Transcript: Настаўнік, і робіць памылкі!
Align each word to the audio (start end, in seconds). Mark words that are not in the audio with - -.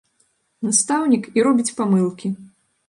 Настаўнік, 0.69 1.23
і 1.39 1.47
робіць 1.49 1.71
памылкі! 1.83 2.35